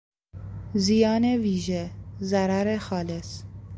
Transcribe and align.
زیان 0.85 1.23
ویژه، 1.25 1.89
ضرر 2.21 2.77
خالص 2.77 3.43